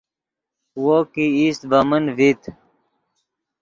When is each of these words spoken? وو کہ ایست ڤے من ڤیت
وو 0.83 0.97
کہ 1.13 1.23
ایست 1.37 1.61
ڤے 1.69 1.79
من 1.89 2.03
ڤیت 2.17 2.41